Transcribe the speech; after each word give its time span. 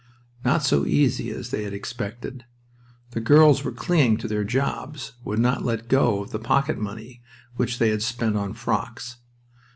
Not 0.43 0.63
so 0.63 0.83
easy 0.87 1.29
as 1.29 1.51
they 1.51 1.63
had 1.63 1.73
expected. 1.73 2.43
The 3.11 3.21
girls 3.21 3.63
were 3.63 3.71
clinging 3.71 4.17
to 4.17 4.27
their 4.27 4.43
jobs, 4.43 5.13
would 5.23 5.37
not 5.37 5.63
let 5.63 5.89
go 5.89 6.23
of 6.23 6.31
the 6.31 6.39
pocket 6.39 6.79
money 6.79 7.21
which 7.55 7.77
they 7.77 7.89
had 7.89 8.01
spent 8.01 8.35
on 8.35 8.55
frocks. 8.55 9.17